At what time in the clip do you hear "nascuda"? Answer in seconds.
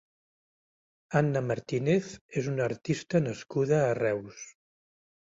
3.27-3.83